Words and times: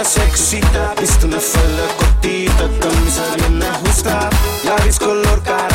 Me 0.00 0.04
mira 0.04 0.04
se 0.04 0.22
excita. 0.24 0.94
Viste 1.00 1.26
una 1.26 1.40
falda 1.40 1.82
cortita, 1.96 2.68
camisa 2.80 3.22
bien 3.36 3.62
ajustada. 3.62 4.30
Labios 4.64 4.98
color 4.98 5.42
caramelo, 5.42 5.69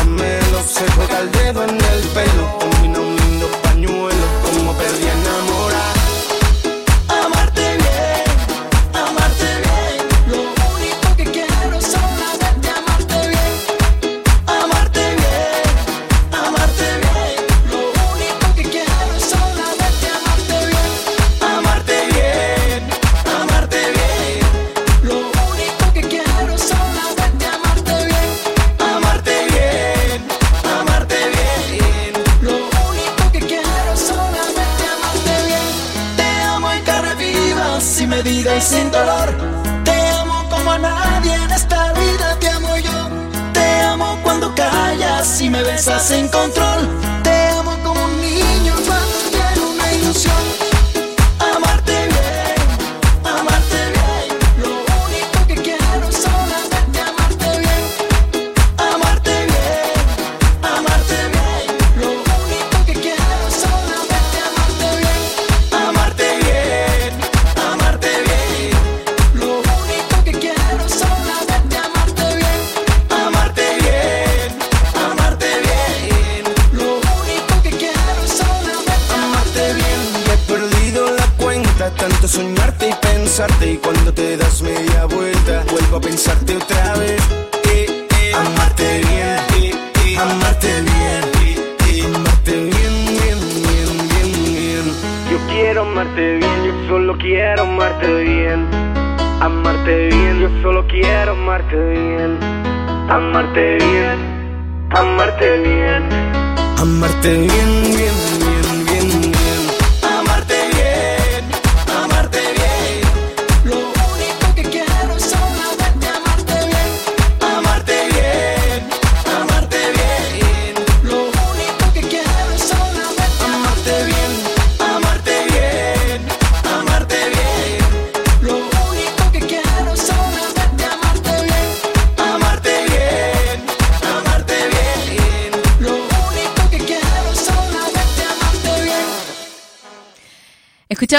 Then 107.26 107.44
you 107.44 107.65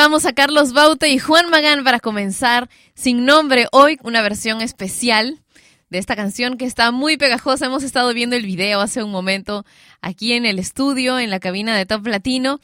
Escuchábamos 0.07 0.27
a 0.27 0.35
Carlos 0.35 0.73
Bauta 0.73 1.09
y 1.09 1.19
Juan 1.19 1.51
Magán 1.51 1.83
para 1.83 1.99
comenzar 1.99 2.71
sin 2.95 3.25
nombre 3.25 3.67
hoy, 3.73 3.99
una 4.05 4.23
versión 4.23 4.61
especial 4.63 5.41
de 5.91 5.99
esta 5.99 6.15
canción 6.15 6.57
que 6.57 6.65
está 6.65 6.93
muy 6.93 7.17
pegajosa. 7.17 7.67
Hemos 7.67 7.83
estado 7.83 8.15
viendo 8.15 8.37
el 8.37 8.47
video 8.47 8.81
hace 8.81 9.03
un 9.03 9.11
momento 9.11 9.65
aquí 10.01 10.35
en 10.35 10.47
el 10.47 10.61
estudio, 10.61 11.19
en 11.19 11.29
la 11.29 11.41
cabina 11.41 11.77
de 11.77 11.87
Top 11.87 12.07
Latino. 12.07 12.61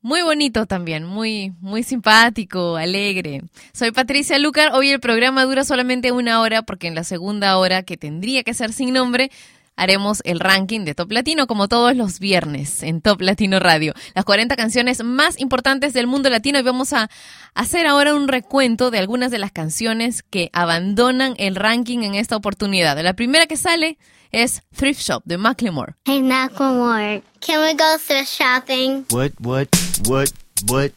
Muy 0.00 0.22
bonito 0.22 0.64
también, 0.64 1.04
muy, 1.04 1.52
muy 1.60 1.82
simpático, 1.82 2.76
alegre. 2.76 3.42
Soy 3.74 3.90
Patricia 3.90 4.38
Lucar. 4.38 4.72
Hoy 4.72 4.88
el 4.88 4.98
programa 4.98 5.44
dura 5.44 5.64
solamente 5.64 6.12
una 6.12 6.40
hora 6.40 6.62
porque 6.62 6.86
en 6.86 6.94
la 6.94 7.04
segunda 7.04 7.58
hora, 7.58 7.82
que 7.82 7.98
tendría 7.98 8.42
que 8.42 8.54
ser 8.54 8.72
sin 8.72 8.94
nombre, 8.94 9.30
haremos 9.76 10.22
el 10.24 10.40
ranking 10.40 10.84
de 10.84 10.94
Top 10.94 11.12
Latino 11.12 11.46
como 11.46 11.68
todos 11.68 11.94
los 11.94 12.18
viernes 12.18 12.82
en 12.82 13.00
Top 13.00 13.20
Latino 13.20 13.60
Radio. 13.60 13.94
Las 14.14 14.24
40 14.24 14.56
canciones 14.56 15.04
más 15.04 15.38
importantes 15.38 15.92
del 15.92 16.06
mundo 16.06 16.30
latino 16.30 16.58
y 16.58 16.62
vamos 16.62 16.92
a 16.92 17.08
hacer 17.54 17.86
ahora 17.86 18.14
un 18.14 18.28
recuento 18.28 18.90
de 18.90 18.98
algunas 18.98 19.30
de 19.30 19.38
las 19.38 19.52
canciones 19.52 20.22
que 20.22 20.50
abandonan 20.52 21.34
el 21.38 21.56
ranking 21.56 22.00
en 22.00 22.14
esta 22.14 22.36
oportunidad. 22.36 23.00
La 23.02 23.14
primera 23.14 23.46
que 23.46 23.56
sale 23.56 23.98
es 24.32 24.62
Thrift 24.74 25.00
Shop 25.00 25.22
de 25.24 25.38
Macklemore. 25.38 25.94
Hey, 26.04 26.22
Macklemore, 26.22 27.22
can 27.40 27.62
we 27.62 27.74
go 27.74 27.96
thrift 27.98 28.28
shopping? 28.28 29.04
What, 29.10 29.32
what, 29.40 29.68
what, 30.06 30.32
what, 30.66 30.92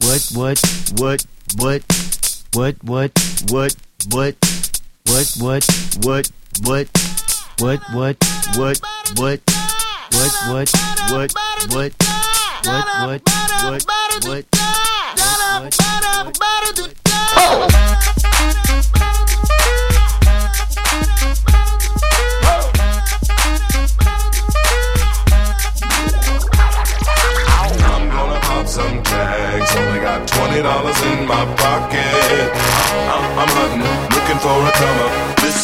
what, 0.00 0.20
what, 0.34 0.58
what, 0.96 1.20
what, 1.58 1.84
what, 2.54 2.74
what, 2.84 2.84
what, 2.84 3.12
what, 3.42 3.64
what, 4.10 4.36
what, 5.06 5.24
what, 5.38 5.64
what, 6.02 6.30
what, 6.64 7.13
what, 7.60 7.80
what, 7.92 8.16
what, 8.56 8.80
what, 9.16 9.40
what, 10.12 10.30
what, 10.48 10.70
what, 11.10 11.32
what, 11.32 11.32
what, 13.64 13.84
what, 14.24 14.44
I'm 27.86 28.10
gonna 28.10 28.40
pop 28.40 28.66
some 28.66 29.02
tags. 29.02 29.76
Only 29.76 30.00
got 30.00 30.26
twenty 30.26 30.62
dollars 30.62 31.00
in 31.02 31.26
my 31.26 31.44
pocket. 31.56 32.50
I'm, 33.12 33.38
I'm 33.38 33.48
hunting, 33.48 33.82
looking 34.14 34.38
for 34.38 34.66
a 34.66 34.72
comer. 34.72 35.43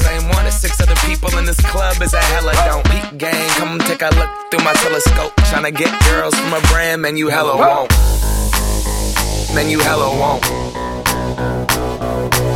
same 0.00 0.28
one 0.28 0.46
as 0.46 0.60
six 0.60 0.80
other 0.80 0.94
people 1.06 1.36
in 1.38 1.44
this 1.44 1.60
club 1.60 2.00
is 2.00 2.14
a 2.14 2.20
hella 2.20 2.52
don't. 2.64 2.84
Peak 2.90 3.18
gang, 3.18 3.48
come 3.58 3.78
take 3.80 4.02
a 4.02 4.10
look 4.16 4.30
through 4.50 4.64
my 4.64 4.72
telescope. 4.74 5.32
Tryna 5.50 5.74
get 5.76 5.92
girls 6.04 6.34
from 6.34 6.54
a 6.54 6.60
brand, 6.72 7.02
man, 7.02 7.16
you 7.16 7.28
hella 7.28 7.56
won't. 7.56 7.90
Man, 9.54 9.68
you 9.68 9.80
hella 9.80 10.08
won't. 10.18 10.42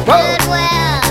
Goodwill. 0.06 1.06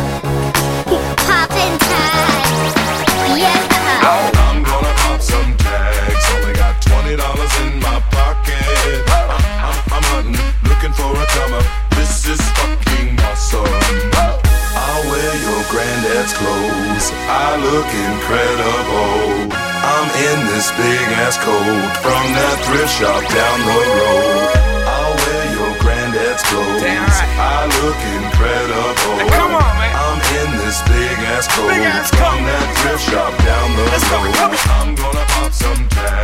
I 17.26 17.58
look 17.58 17.90
incredible. 17.90 19.50
I'm 19.50 20.10
in 20.14 20.40
this 20.54 20.70
big 20.78 21.06
ass 21.26 21.38
coat 21.42 21.90
from 22.06 22.26
that 22.38 22.58
thrift 22.70 22.94
shop 22.94 23.22
down 23.34 23.58
the 23.66 23.82
road. 23.98 24.54
I'll 24.86 25.16
wear 25.18 25.44
your 25.58 25.74
granddad's 25.82 26.46
clothes. 26.46 26.86
Damn 26.86 27.02
right. 27.02 27.32
I 27.42 27.66
look 27.82 28.00
incredible. 28.22 29.26
Come 29.34 29.58
on, 29.58 29.74
man. 29.74 29.94
I'm 29.98 30.22
in 30.38 30.50
this 30.62 30.82
big 30.86 31.18
ass 31.34 31.50
coat 31.50 31.70
Big 31.74 31.82
ass 31.82 32.14
from 32.14 32.46
that 32.46 32.68
thrift 32.78 33.04
shop 33.10 33.34
down 33.42 33.74
the 33.74 33.86
Let's 33.90 34.06
road. 34.14 34.30
I'm 34.78 34.94
gonna 34.94 35.26
pop 35.34 35.52
some 35.52 35.82
tags. 35.90 36.15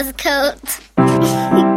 Buzzcoat. 0.00 0.80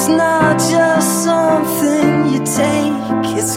It's 0.00 0.06
not 0.06 0.60
just 0.60 1.24
something 1.24 2.28
you 2.32 2.38
take, 2.38 3.36
it's 3.36 3.56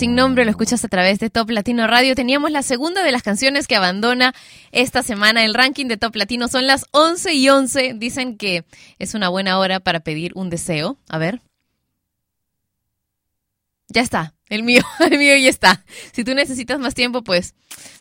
sin 0.00 0.14
nombre, 0.14 0.46
lo 0.46 0.50
escuchas 0.50 0.82
a 0.82 0.88
través 0.88 1.18
de 1.18 1.28
Top 1.28 1.50
Latino 1.50 1.86
Radio. 1.86 2.14
Teníamos 2.14 2.50
la 2.50 2.62
segunda 2.62 3.02
de 3.02 3.12
las 3.12 3.22
canciones 3.22 3.66
que 3.66 3.76
abandona 3.76 4.34
esta 4.72 5.02
semana 5.02 5.44
el 5.44 5.52
ranking 5.52 5.88
de 5.88 5.98
Top 5.98 6.16
Latino. 6.16 6.48
Son 6.48 6.66
las 6.66 6.86
11 6.92 7.34
y 7.34 7.50
11. 7.50 7.92
Dicen 7.98 8.38
que 8.38 8.64
es 8.98 9.12
una 9.12 9.28
buena 9.28 9.58
hora 9.58 9.78
para 9.78 10.00
pedir 10.00 10.32
un 10.36 10.48
deseo. 10.48 10.96
A 11.10 11.18
ver. 11.18 11.42
Ya 13.88 14.00
está, 14.00 14.32
el 14.48 14.62
mío, 14.62 14.82
el 15.00 15.18
mío 15.18 15.36
ya 15.36 15.50
está. 15.50 15.84
Si 16.12 16.24
tú 16.24 16.32
necesitas 16.32 16.80
más 16.80 16.94
tiempo, 16.94 17.22
pues 17.22 17.54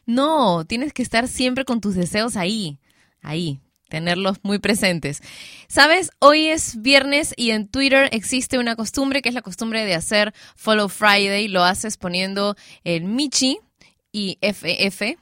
no, 0.05 0.63
tienes 0.63 0.93
que 0.93 1.03
estar 1.03 1.27
siempre 1.27 1.65
con 1.65 1.81
tus 1.81 1.95
deseos 1.95 2.37
ahí, 2.37 2.79
ahí, 3.21 3.59
tenerlos 3.89 4.37
muy 4.43 4.59
presentes. 4.59 5.21
Sabes, 5.67 6.11
hoy 6.19 6.47
es 6.47 6.81
viernes 6.81 7.33
y 7.35 7.51
en 7.51 7.67
Twitter 7.67 8.07
existe 8.13 8.57
una 8.57 8.75
costumbre 8.75 9.21
que 9.21 9.29
es 9.29 9.35
la 9.35 9.41
costumbre 9.41 9.85
de 9.85 9.95
hacer 9.95 10.33
Follow 10.55 10.87
Friday. 10.87 11.49
Lo 11.49 11.63
haces 11.63 11.97
poniendo 11.97 12.55
el 12.83 13.03
Michi 13.03 13.59
y 14.11 14.37
FF, 14.41 15.17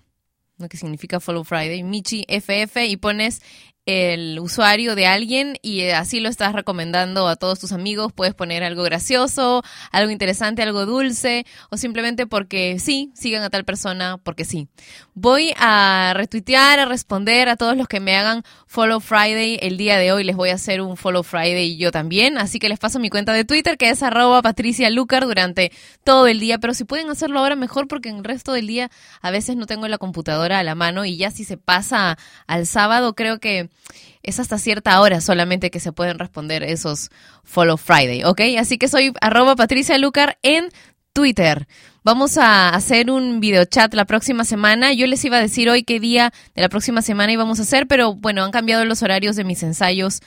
lo 0.57 0.69
que 0.69 0.77
significa 0.77 1.19
Follow 1.19 1.43
Friday, 1.43 1.81
Michi 1.83 2.25
FF 2.27 2.86
y 2.86 2.97
pones 2.97 3.41
el 3.88 4.38
usuario 4.39 4.96
de 4.96 5.08
alguien 5.08 5.58
y 5.62 5.79
eh, 5.79 5.96
así 5.96 6.20
lo 6.20 6.27
estás 6.27 6.51
recomendando 6.51 7.25
a 7.29 7.38
todos 7.38 7.58
tus 7.58 7.72
amigos. 7.72 8.12
Puedes 8.12 8.36
poner 8.36 8.62
algo 8.65 8.84
gracioso, 8.84 9.63
algo 9.94 10.12
interesante, 10.12 10.62
algo 10.62 10.86
dulce 10.86 11.46
o 11.70 11.77
simplemente 11.77 12.27
porque 12.27 12.79
sí, 12.79 13.12
sigan 13.15 13.44
a 13.44 13.50
tal 13.50 13.63
persona 13.63 14.17
porque 14.22 14.44
sí. 14.44 14.67
Voy 15.13 15.53
a 15.58 16.12
retuitear, 16.15 16.79
a 16.79 16.86
responder 16.86 17.48
a 17.48 17.56
todos 17.56 17.77
los 17.77 17.88
que 17.88 18.01
me 18.01 18.17
hagan 18.17 18.44
Follow 18.67 19.00
Friday 19.00 19.58
el 19.62 19.77
día 19.77 19.98
de 19.98 20.12
hoy. 20.12 20.25
Les 20.25 20.36
voy 20.36 20.50
a 20.50 20.56
hacer 20.56 20.82
un 20.82 20.98
Follow 20.98 21.24
Friday 21.24 21.77
yo 21.77 21.91
también, 21.91 22.38
así 22.38 22.60
que 22.60 22.67
les 22.67 22.79
paso 22.79 23.00
mi 23.00 23.10
cuenta 23.10 23.32
de 23.32 23.46
Twitter 23.46 23.77
que 23.77 23.89
es 23.89 24.03
arroba 24.03 24.41
Patricia 24.41 24.89
Lucar 24.89 25.24
durante 25.24 25.72
todo 26.03 26.27
el 26.27 26.41
día, 26.41 26.58
pero 26.58 26.74
si 26.74 26.84
pueden 26.84 27.10
hacerlo 27.10 27.39
ahora 27.39 27.56
mejor 27.56 27.88
porque 27.88 28.10
en 28.10 28.17
el 28.17 28.25
resto 28.25 28.51
del 28.51 28.67
día 28.67 28.91
a 29.22 29.32
veces 29.32 29.56
no 29.56 29.65
tengo 29.65 29.88
la 29.88 29.98
computadora 29.98 30.60
a 30.60 30.63
la 30.63 30.75
mano 30.75 31.06
y 31.06 31.15
ya 31.15 31.32
si 31.32 31.46
se 31.46 31.56
pasa 31.56 32.17
al 32.48 32.65
sábado 32.65 33.15
creo 33.15 33.39
que 33.39 33.70
es 34.24 34.39
hasta 34.39 34.57
cierta 34.57 35.00
hora 35.00 35.22
solamente 35.22 35.72
que 35.72 35.79
se 35.79 35.91
pueden 35.91 36.19
responder 36.19 36.63
esos 36.63 37.10
Follow 37.43 37.77
Friday, 37.77 38.24
¿ok? 38.24 38.41
Así 38.60 38.77
que 38.77 38.88
soy 38.88 39.13
arroba 39.22 39.55
Patricia 39.55 39.98
Lucar 39.98 40.38
en 40.43 40.69
Twitter. 41.13 41.67
Vamos 42.03 42.38
a 42.38 42.69
hacer 42.69 43.10
un 43.12 43.39
video 43.39 43.65
chat 43.65 43.93
la 43.93 44.05
próxima 44.05 44.46
semana. 44.46 44.93
Yo 44.93 45.07
les 45.07 45.24
iba 45.25 45.38
a 45.38 45.41
decir 45.41 45.69
hoy 45.69 45.84
qué 45.84 46.00
día 46.00 46.31
de 46.55 46.62
la 46.62 46.69
próxima 46.69 47.01
semana 47.01 47.31
íbamos 47.31 47.60
a 47.60 47.63
hacer, 47.63 47.88
pero 47.88 48.15
bueno, 48.15 48.43
han 48.43 48.51
cambiado 48.51 48.86
los 48.86 49.01
horarios 49.01 49.36
de 49.36 49.43
mis 49.43 49.63
ensayos 49.63 50.22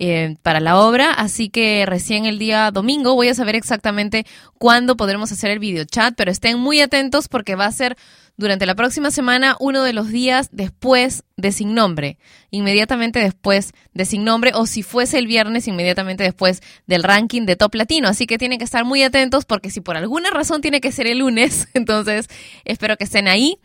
eh, 0.00 0.36
para 0.42 0.60
la 0.60 0.78
obra, 0.80 1.12
así 1.12 1.48
que 1.48 1.84
recién 1.84 2.24
el 2.24 2.38
día 2.38 2.70
domingo 2.70 3.16
voy 3.16 3.28
a 3.28 3.34
saber 3.34 3.56
exactamente 3.56 4.26
cuándo 4.56 4.96
podremos 4.96 5.32
hacer 5.32 5.50
el 5.50 5.58
video 5.58 5.84
chat, 5.84 6.14
pero 6.16 6.30
estén 6.30 6.58
muy 6.58 6.80
atentos 6.80 7.26
porque 7.26 7.56
va 7.56 7.66
a 7.66 7.72
ser 7.72 7.96
durante 8.36 8.64
la 8.64 8.76
próxima 8.76 9.10
semana 9.10 9.56
uno 9.58 9.82
de 9.82 9.92
los 9.92 10.08
días 10.08 10.50
después 10.52 11.24
de 11.36 11.50
Sin 11.50 11.74
Nombre, 11.74 12.18
inmediatamente 12.52 13.18
después 13.18 13.72
de 13.92 14.04
Sin 14.04 14.22
Nombre, 14.22 14.52
o 14.54 14.66
si 14.66 14.84
fuese 14.84 15.18
el 15.18 15.26
viernes, 15.26 15.66
inmediatamente 15.66 16.22
después 16.22 16.62
del 16.86 17.02
ranking 17.02 17.46
de 17.46 17.56
Top 17.56 17.74
Latino. 17.74 18.06
Así 18.06 18.26
que 18.26 18.38
tienen 18.38 18.58
que 18.58 18.64
estar 18.64 18.84
muy 18.84 19.02
atentos 19.02 19.44
porque 19.44 19.70
si 19.70 19.80
por 19.80 19.96
alguna 19.96 20.30
razón 20.30 20.62
tiene 20.62 20.80
que 20.80 20.92
ser 20.92 21.08
el 21.08 21.18
lunes, 21.18 21.68
entonces 21.74 22.28
espero 22.64 22.96
que 22.96 23.04
estén 23.04 23.26
ahí 23.26 23.58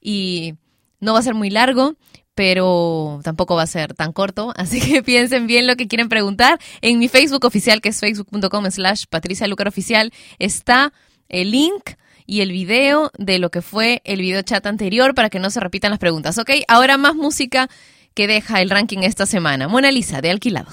y 0.00 0.54
no 0.98 1.12
va 1.12 1.20
a 1.20 1.22
ser 1.22 1.34
muy 1.34 1.50
largo 1.50 1.94
pero 2.38 3.18
tampoco 3.24 3.56
va 3.56 3.64
a 3.64 3.66
ser 3.66 3.94
tan 3.94 4.12
corto, 4.12 4.54
así 4.56 4.80
que 4.80 5.02
piensen 5.02 5.48
bien 5.48 5.66
lo 5.66 5.74
que 5.74 5.88
quieren 5.88 6.08
preguntar. 6.08 6.60
En 6.82 7.00
mi 7.00 7.08
Facebook 7.08 7.44
oficial, 7.44 7.80
que 7.80 7.88
es 7.88 7.98
facebook.com 7.98 8.70
slash 8.70 9.06
Patricia 9.10 9.48
Lucar 9.48 9.66
Oficial, 9.66 10.12
está 10.38 10.92
el 11.28 11.50
link 11.50 11.94
y 12.26 12.42
el 12.42 12.52
video 12.52 13.10
de 13.18 13.40
lo 13.40 13.50
que 13.50 13.60
fue 13.60 14.02
el 14.04 14.20
video 14.20 14.40
chat 14.42 14.64
anterior 14.66 15.16
para 15.16 15.30
que 15.30 15.40
no 15.40 15.50
se 15.50 15.58
repitan 15.58 15.90
las 15.90 15.98
preguntas, 15.98 16.38
¿ok? 16.38 16.50
Ahora 16.68 16.96
más 16.96 17.16
música 17.16 17.68
que 18.14 18.28
deja 18.28 18.62
el 18.62 18.70
ranking 18.70 18.98
esta 18.98 19.26
semana. 19.26 19.66
Mona 19.66 19.90
Lisa, 19.90 20.20
de 20.20 20.30
Alquilados. 20.30 20.72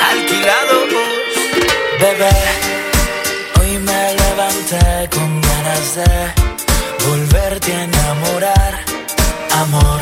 Alquilados, 0.00 0.88
bebé. 2.00 2.73
Con 4.64 5.42
ganas 5.42 5.94
de 5.94 7.06
volverte 7.06 7.70
a 7.70 7.84
enamorar, 7.84 8.80
amor. 9.60 10.00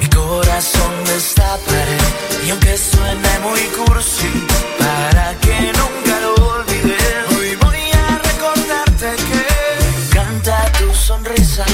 Mi 0.00 0.08
corazón 0.08 1.04
destaparé 1.06 1.98
y 2.44 2.50
aunque 2.50 2.76
suene 2.76 3.38
muy 3.44 3.60
cursi, 3.78 4.28
para 4.76 5.34
que 5.38 5.72
nunca 5.78 6.20
lo 6.20 6.34
olvides, 6.56 7.38
hoy 7.38 7.54
voy 7.62 7.90
a 7.92 8.18
recordarte 8.18 9.14
que 9.14 9.46
me 9.78 10.04
encanta 10.04 10.72
tu 10.72 10.92
sonrisa. 10.92 11.64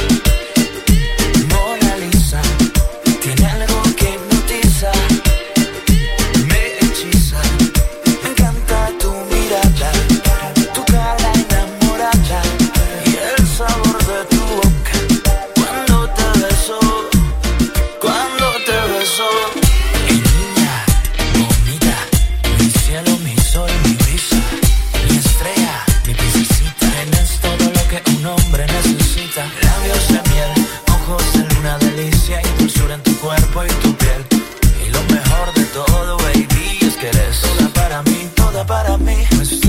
Para 38.67 38.97
mí. 38.99 39.17
Pues 39.37 39.61
tú, 39.61 39.69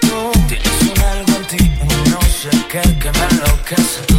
tú 0.00 0.32
tienes 0.48 0.82
un 0.82 1.02
algo 1.04 1.36
en 1.36 1.46
ti, 1.46 1.72
no 2.10 2.20
sé 2.22 2.50
qué 2.70 2.82
que 2.98 3.10
me 3.10 3.24
enloquece. 3.30 4.11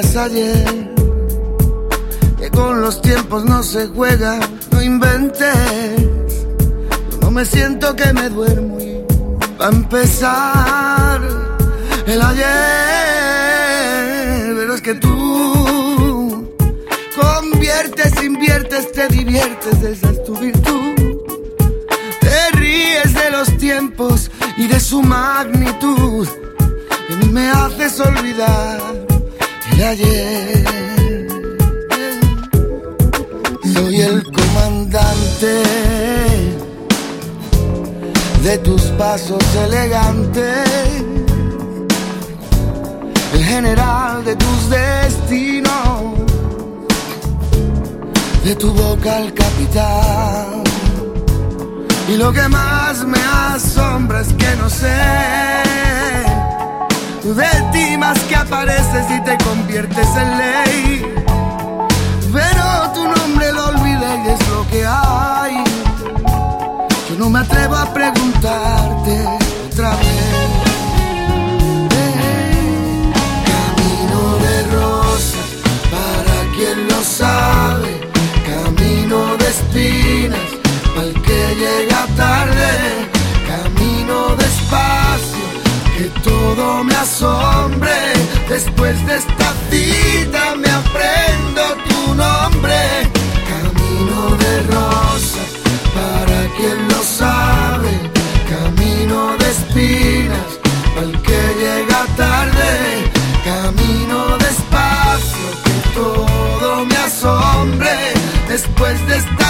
Es 0.00 0.16
ayer. 0.16 0.90
Que 2.38 2.50
con 2.50 2.80
los 2.80 3.02
tiempos 3.02 3.44
no 3.44 3.62
se 3.62 3.86
juega, 3.88 4.40
no 4.70 4.82
inventes. 4.82 6.46
No 7.20 7.30
me 7.30 7.44
siento 7.44 7.94
que 7.94 8.12
me 8.12 8.28
duermo 8.28 8.80
y 8.80 9.04
va 9.60 9.66
a 9.66 9.70
empezar 9.70 11.20
el 12.06 12.22
ayer. 12.22 12.46
Pero 14.56 14.74
es 14.74 14.82
que 14.82 14.94
tú 14.94 16.48
conviertes, 17.20 18.22
inviertes, 18.22 18.92
te 18.92 19.08
diviertes, 19.08 19.82
esa 19.82 20.10
es 20.10 20.24
tu 20.24 20.36
virtud. 20.36 20.94
Te 22.20 22.50
ríes 22.56 23.14
de 23.14 23.30
los 23.30 23.56
tiempos 23.58 24.30
y 24.56 24.66
de 24.66 24.80
su 24.80 25.02
magnitud. 25.02 26.28
Mí 27.20 27.28
me 27.28 27.50
haces 27.50 28.00
olvidar 28.00 29.01
ayer. 29.84 30.64
Soy 33.74 34.00
el 34.00 34.22
comandante 34.22 35.62
de 38.42 38.58
tus 38.58 38.82
pasos 38.98 39.42
elegantes. 39.66 40.68
El 43.34 43.44
general 43.44 44.24
de 44.24 44.36
tus 44.36 44.70
destinos. 44.70 45.72
De 48.44 48.56
tu 48.56 48.72
boca 48.72 49.16
al 49.16 49.32
capitán. 49.32 50.62
Y 52.08 52.16
lo 52.16 52.32
que 52.32 52.46
más 52.48 53.04
me 53.06 53.18
asombra 53.18 54.20
es 54.20 54.32
que 54.34 54.56
no 54.56 54.68
sé 54.68 55.81
de 57.24 57.70
ti 57.72 57.96
más 57.96 58.18
que 58.20 58.34
apareces 58.34 59.06
y 59.10 59.20
te 59.22 59.38
conviertes 59.44 60.08
en 60.16 60.38
ley. 60.38 61.14
Pero 62.32 62.92
tu 62.94 63.04
nombre 63.04 63.52
lo 63.52 63.68
olvidé 63.68 64.22
y 64.24 64.28
es 64.28 64.48
lo 64.48 64.68
que 64.68 64.84
hay. 64.84 65.64
Yo 67.08 67.16
no 67.18 67.30
me 67.30 67.38
atrevo 67.38 67.76
a 67.76 67.92
preguntarte 67.94 69.24
otra 69.70 69.90
vez. 69.90 70.42
Camino 73.52 74.36
de 74.44 74.62
rosas, 74.74 75.48
para 75.92 76.52
quien 76.56 76.88
lo 76.88 77.02
sabe. 77.04 78.00
Camino 78.44 79.36
de 79.36 79.48
espinas, 79.48 80.48
el 80.96 81.22
que 81.22 81.54
llega 81.54 82.06
tarde. 82.16 83.21
Todo 86.62 86.84
me 86.84 86.94
asombre. 86.94 87.96
Después 88.48 88.94
de 89.06 89.16
esta 89.16 89.48
cita 89.70 90.44
me 90.62 90.70
aprendo 90.82 91.62
tu 91.88 92.14
nombre. 92.14 92.80
Camino 93.52 94.20
de 94.42 94.52
rosas, 94.76 95.50
para 95.98 96.38
quien 96.56 96.78
lo 96.92 97.00
sabe. 97.22 97.92
Camino 98.54 99.18
de 99.40 99.48
espinas, 99.56 100.50
el 101.02 101.12
que 101.26 101.40
llega 101.62 102.00
tarde. 102.24 102.70
Camino 103.50 104.18
despacio, 104.46 105.48
que 105.64 105.76
todo 106.00 106.84
me 106.90 106.96
asombre. 107.08 107.94
Después 108.48 108.96
de 109.08 109.16
esta 109.16 109.41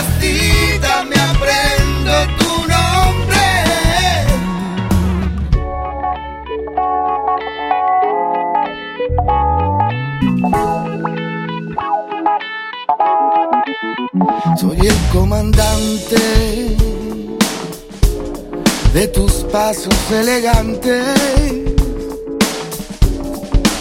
Soy 14.56 14.78
el 14.78 14.96
comandante 15.12 16.76
de 18.94 19.08
tus 19.08 19.32
pasos 19.50 19.94
elegantes, 20.12 21.06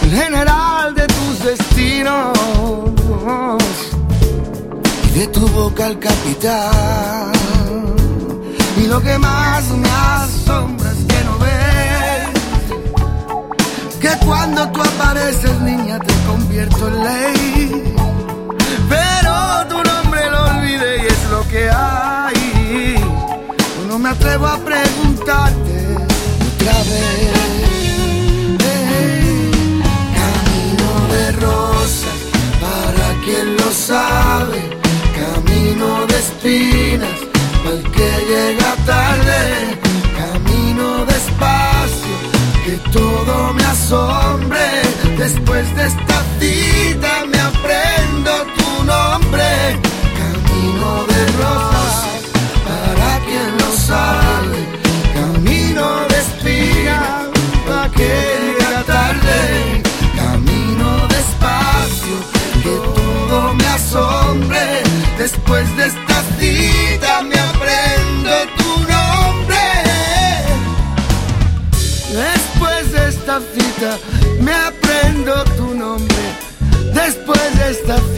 el 0.01 0.11
general 0.11 0.95
de 0.95 1.05
tus 1.07 1.43
destinos 1.43 2.37
y 5.07 5.19
de 5.19 5.27
tu 5.27 5.47
boca 5.49 5.85
al 5.85 5.99
capitán. 5.99 7.31
Y 8.77 8.87
lo 8.87 8.99
que 9.01 9.17
más 9.19 9.63
me 9.69 9.89
asombra 9.89 10.91
es 10.91 11.05
que 11.05 11.23
no 11.25 11.37
ves 11.37 12.29
que 13.99 14.25
cuando 14.25 14.67
tú 14.71 14.81
apareces, 14.81 15.61
niña, 15.61 15.99
te 15.99 16.13
convierto 16.25 16.87
en 16.87 17.03
ley. 17.03 18.00
Pero 19.31 19.67
tu 19.69 19.77
nombre 19.89 20.21
lo 20.29 20.39
olvidé 20.45 21.03
y 21.03 21.05
es 21.07 21.23
lo 21.29 21.41
que 21.47 21.69
hay. 21.69 22.95
Yo 23.75 23.87
no 23.87 23.99
me 23.99 24.09
atrevo 24.09 24.47
a 24.47 24.57
preguntarte 24.57 25.75
otra 26.49 26.77
vez. 26.89 27.31
Camino 30.21 30.91
de 31.13 31.25
rosas, 31.47 32.17
para 32.65 33.07
quien 33.23 33.47
lo 33.57 33.69
sabe. 33.71 34.59
Camino 35.21 35.87
de 36.07 36.17
espinas, 36.25 37.17
para 37.63 37.75
el 37.75 37.83
que 37.95 38.09
llega 38.31 38.69
tarde. 38.85 39.39
Camino 40.21 41.05
despacio, 41.05 42.15
que 42.65 42.73
todo 42.91 43.53
me 43.53 43.63
asombre. 43.63 44.65
Después 45.17 45.75
de 45.75 45.87
esta 45.87 46.10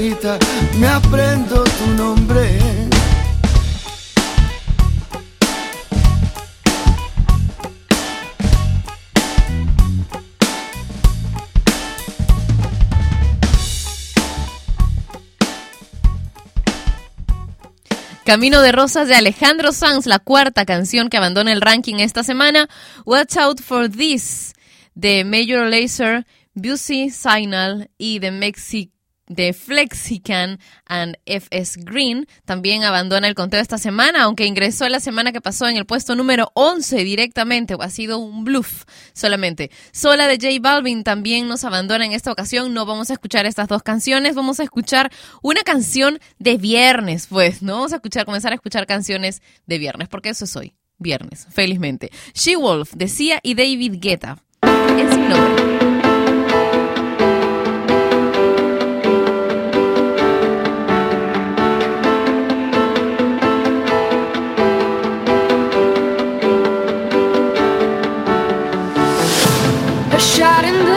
me 0.04 0.88
aprendo 0.88 1.64
tu 1.64 1.88
nombre. 1.96 2.60
Camino 18.26 18.62
de 18.62 18.74
Rosas 18.74 19.08
de 19.08 19.16
Alejandro 19.16 19.72
Sanz, 19.72 20.06
la 20.06 20.20
cuarta 20.20 20.66
canción 20.66 21.08
que 21.08 21.16
abandona 21.16 21.54
el 21.54 21.62
ranking 21.62 22.00
esta 22.00 22.24
semana. 22.24 22.68
Watch 23.06 23.38
Out 23.38 23.62
for 23.62 23.90
This 23.90 24.54
de 24.96 25.24
Major 25.24 25.70
Lazer, 25.70 26.26
Busy 26.54 27.10
Signal 27.10 27.90
y 27.98 28.20
The 28.20 28.32
Mexico 28.32 29.03
de 29.28 29.54
Flexican 29.54 30.60
and 30.86 31.18
FS 31.26 31.80
Green 31.84 32.28
también 32.46 32.84
abandona 32.84 33.28
el 33.28 33.36
conteo 33.36 33.62
esta 33.62 33.78
semana, 33.78 34.24
aunque 34.24 34.46
ingresó 34.46 34.88
la 34.90 35.00
semana 35.00 35.32
que 35.32 35.42
pasó 35.42 35.68
en 35.68 35.78
el 35.78 35.86
puesto 35.86 36.16
número 36.16 36.52
11 36.56 37.04
directamente, 37.04 37.76
o 37.76 37.82
ha 37.82 37.90
sido 37.90 38.18
un 38.18 38.44
bluff 38.44 38.84
solamente. 39.14 39.72
Sola 39.92 40.28
de 40.28 40.36
J 40.36 40.60
Balvin 40.62 41.04
también 41.04 41.48
nos 41.48 41.64
abandona 41.64 42.06
en 42.06 42.12
esta 42.12 42.32
ocasión, 42.32 42.74
no 42.74 42.86
vamos 42.86 43.10
a 43.10 43.14
escuchar 43.14 43.46
estas 43.46 43.68
dos 43.68 43.84
canciones, 43.84 44.36
vamos 44.36 44.60
a 44.60 44.64
escuchar 44.64 45.12
una 45.42 45.62
canción 45.62 46.20
de 46.40 46.58
viernes, 46.58 47.28
pues, 47.28 47.62
¿no? 47.62 47.74
Vamos 47.74 47.94
a 47.94 47.98
escuchar, 47.98 48.26
comenzar 48.26 48.52
a 48.52 48.56
escuchar 48.56 48.86
canciones 48.86 49.42
de 49.66 49.78
viernes, 49.78 50.10
porque 50.10 50.30
eso 50.30 50.46
es 50.46 50.56
hoy, 50.56 50.76
viernes, 50.98 51.48
felizmente. 51.50 52.12
She 52.34 52.56
Wolf, 52.56 52.94
decía 52.96 53.40
y 53.42 53.56
David 53.56 53.96
Guetta, 54.00 54.38
es 54.62 55.18
mi 55.18 55.28
nombre. 55.28 55.73
A 70.14 70.20
shot 70.20 70.64
in 70.64 70.86
the 70.86 70.93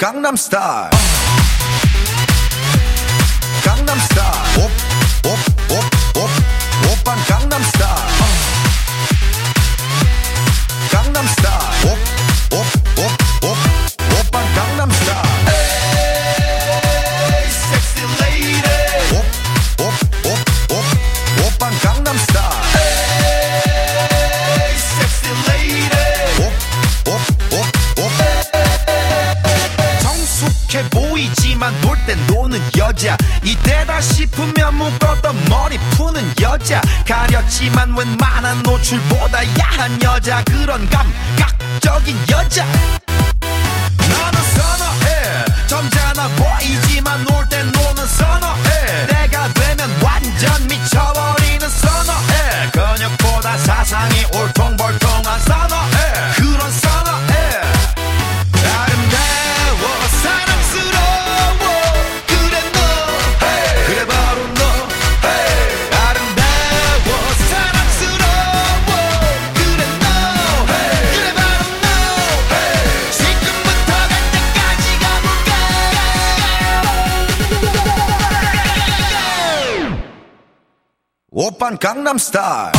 강남 0.00 0.34
스타일 0.34 0.88
강남스타일 81.79 82.78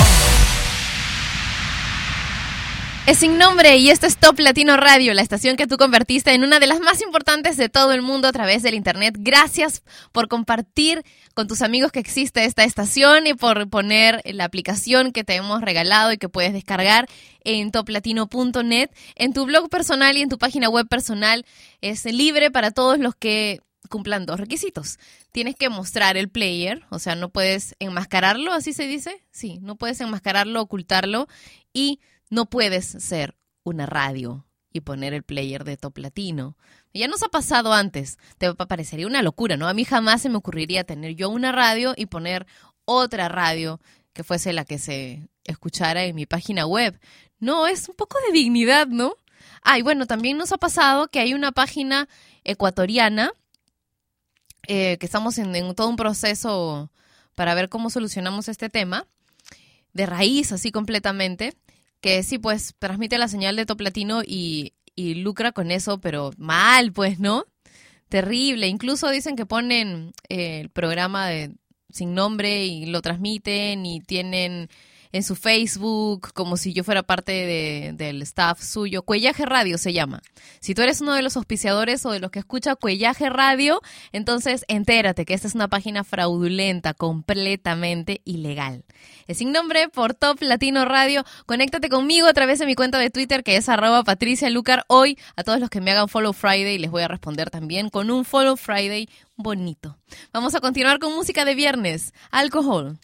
Es 3.11 3.17
sin 3.17 3.37
nombre 3.37 3.75
y 3.75 3.89
esto 3.89 4.07
es 4.07 4.15
Top 4.15 4.39
Latino 4.39 4.77
Radio, 4.77 5.13
la 5.13 5.21
estación 5.21 5.57
que 5.57 5.67
tú 5.67 5.75
convertiste 5.75 6.33
en 6.33 6.45
una 6.45 6.61
de 6.61 6.67
las 6.67 6.79
más 6.79 7.01
importantes 7.01 7.57
de 7.57 7.67
todo 7.67 7.91
el 7.91 8.01
mundo 8.01 8.29
a 8.29 8.31
través 8.31 8.63
del 8.63 8.73
Internet. 8.73 9.15
Gracias 9.19 9.83
por 10.13 10.29
compartir 10.29 11.03
con 11.33 11.45
tus 11.45 11.61
amigos 11.61 11.91
que 11.91 11.99
existe 11.99 12.45
esta 12.45 12.63
estación 12.63 13.27
y 13.27 13.33
por 13.33 13.69
poner 13.69 14.21
la 14.23 14.45
aplicación 14.45 15.11
que 15.11 15.25
te 15.25 15.35
hemos 15.35 15.59
regalado 15.59 16.13
y 16.13 16.17
que 16.17 16.29
puedes 16.29 16.53
descargar 16.53 17.05
en 17.43 17.71
toplatino.net. 17.71 18.91
En 19.15 19.33
tu 19.33 19.45
blog 19.45 19.67
personal 19.67 20.15
y 20.15 20.21
en 20.21 20.29
tu 20.29 20.37
página 20.37 20.69
web 20.69 20.87
personal 20.87 21.45
es 21.81 22.05
libre 22.05 22.49
para 22.49 22.71
todos 22.71 22.97
los 22.97 23.13
que 23.13 23.59
cumplan 23.89 24.25
dos 24.25 24.39
requisitos. 24.39 24.99
Tienes 25.33 25.57
que 25.57 25.67
mostrar 25.67 26.15
el 26.15 26.29
player, 26.29 26.85
o 26.89 26.97
sea, 26.97 27.15
no 27.15 27.27
puedes 27.27 27.75
enmascararlo, 27.79 28.53
así 28.53 28.71
se 28.71 28.87
dice. 28.87 29.21
Sí, 29.31 29.59
no 29.61 29.75
puedes 29.75 29.99
enmascararlo, 29.99 30.61
ocultarlo 30.61 31.27
y 31.73 31.99
no 32.31 32.47
puedes 32.47 32.85
ser 32.85 33.35
una 33.63 33.85
radio 33.85 34.47
y 34.73 34.79
poner 34.79 35.13
el 35.13 35.21
player 35.21 35.65
de 35.65 35.77
Top 35.77 35.97
Latino. 35.97 36.57
Ya 36.93 37.07
nos 37.07 37.23
ha 37.23 37.27
pasado 37.27 37.73
antes. 37.73 38.17
Te 38.37 38.53
parecería 38.55 39.05
una 39.05 39.21
locura, 39.21 39.57
¿no? 39.57 39.67
A 39.67 39.73
mí 39.73 39.83
jamás 39.83 40.21
se 40.21 40.29
me 40.29 40.37
ocurriría 40.37 40.85
tener 40.85 41.13
yo 41.15 41.29
una 41.29 41.51
radio 41.51 41.93
y 41.95 42.05
poner 42.05 42.47
otra 42.85 43.27
radio 43.27 43.81
que 44.13 44.23
fuese 44.23 44.53
la 44.53 44.63
que 44.63 44.79
se 44.79 45.29
escuchara 45.43 46.05
en 46.05 46.15
mi 46.15 46.25
página 46.25 46.65
web. 46.65 46.99
No, 47.39 47.67
es 47.67 47.89
un 47.89 47.95
poco 47.95 48.17
de 48.25 48.31
dignidad, 48.31 48.87
¿no? 48.87 49.13
Ah, 49.61 49.77
y 49.77 49.81
bueno, 49.81 50.07
también 50.07 50.37
nos 50.37 50.53
ha 50.53 50.57
pasado 50.57 51.09
que 51.09 51.19
hay 51.19 51.33
una 51.33 51.51
página 51.51 52.07
ecuatoriana 52.45 53.31
eh, 54.67 54.97
que 54.99 55.05
estamos 55.05 55.37
en, 55.37 55.53
en 55.53 55.75
todo 55.75 55.89
un 55.89 55.97
proceso 55.97 56.89
para 57.35 57.55
ver 57.55 57.67
cómo 57.67 57.89
solucionamos 57.89 58.47
este 58.47 58.69
tema, 58.69 59.05
de 59.91 60.05
raíz, 60.05 60.53
así 60.53 60.71
completamente, 60.71 61.55
que 62.01 62.23
sí, 62.23 62.37
pues 62.39 62.75
transmite 62.79 63.17
la 63.17 63.27
señal 63.27 63.55
de 63.55 63.65
Top 63.65 63.81
Latino 63.81 64.21
y, 64.25 64.73
y 64.95 65.15
lucra 65.15 65.51
con 65.51 65.71
eso, 65.71 65.99
pero 66.01 66.31
mal, 66.37 66.91
pues, 66.91 67.19
¿no? 67.19 67.45
Terrible. 68.09 68.67
Incluso 68.67 69.09
dicen 69.09 69.35
que 69.35 69.45
ponen 69.45 70.11
eh, 70.27 70.59
el 70.61 70.69
programa 70.69 71.27
de, 71.27 71.53
sin 71.89 72.13
nombre 72.13 72.65
y 72.65 72.85
lo 72.87 73.01
transmiten 73.01 73.85
y 73.85 74.01
tienen 74.01 74.69
en 75.11 75.23
su 75.23 75.35
Facebook 75.35 76.33
como 76.33 76.57
si 76.57 76.73
yo 76.73 76.83
fuera 76.83 77.03
parte 77.03 77.31
de- 77.31 77.91
del 77.95 78.21
staff 78.21 78.61
suyo. 78.61 79.03
Cuellaje 79.03 79.45
Radio 79.45 79.77
se 79.77 79.93
llama. 79.93 80.21
Si 80.59 80.73
tú 80.75 80.81
eres 80.81 81.01
uno 81.01 81.13
de 81.13 81.21
los 81.21 81.37
auspiciadores 81.37 82.05
o 82.05 82.11
de 82.11 82.19
los 82.19 82.31
que 82.31 82.39
escucha 82.39 82.75
Cuellaje 82.75 83.29
Radio, 83.29 83.81
entonces 84.11 84.65
entérate 84.67 85.25
que 85.25 85.33
esta 85.33 85.47
es 85.47 85.55
una 85.55 85.67
página 85.67 86.03
fraudulenta, 86.03 86.93
completamente 86.93 88.21
ilegal. 88.25 88.83
Es 89.27 89.37
sin 89.39 89.51
nombre 89.51 89.89
por 89.89 90.13
Top 90.13 90.41
Latino 90.41 90.85
Radio. 90.85 91.23
Conéctate 91.45 91.89
conmigo 91.89 92.27
a 92.27 92.33
través 92.33 92.59
de 92.59 92.65
mi 92.65 92.75
cuenta 92.75 92.97
de 92.99 93.09
Twitter 93.09 93.43
que 93.43 93.55
es 93.57 93.69
arroba 93.69 94.03
Patricia 94.03 94.49
Lucar. 94.49 94.83
Hoy 94.87 95.17
a 95.35 95.43
todos 95.43 95.59
los 95.59 95.69
que 95.69 95.81
me 95.81 95.91
hagan 95.91 96.07
Follow 96.09 96.33
Friday 96.33 96.77
les 96.77 96.91
voy 96.91 97.03
a 97.03 97.07
responder 97.07 97.49
también 97.49 97.89
con 97.89 98.11
un 98.11 98.25
Follow 98.25 98.55
Friday 98.57 99.09
bonito. 99.35 99.97
Vamos 100.33 100.55
a 100.55 100.61
continuar 100.61 100.99
con 100.99 101.13
música 101.13 101.45
de 101.45 101.55
viernes. 101.55 102.13
Alcohol. 102.31 102.99